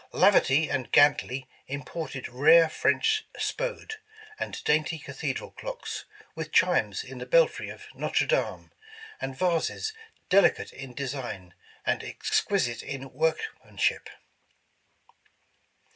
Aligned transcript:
Laverty 0.13 0.67
and 0.67 0.91
Gantley 0.91 1.45
im 1.67 1.83
ported 1.83 2.27
rare 2.27 2.69
French 2.69 3.23
Spode, 3.37 3.97
and 4.39 4.63
dainty 4.63 4.97
cathedral 4.97 5.51
clocks, 5.51 6.05
with 6.33 6.51
chimes 6.51 7.03
in 7.03 7.19
the 7.19 7.27
Belfry 7.27 7.69
of 7.69 7.85
Notre 7.93 8.25
Dame 8.25 8.71
and 9.21 9.37
vases 9.37 9.93
deli 10.27 10.49
cate 10.49 10.73
in 10.73 10.95
design, 10.95 11.53
and 11.85 12.03
exquisite 12.03 12.81
in 12.81 13.13
workmanship. 13.13 14.09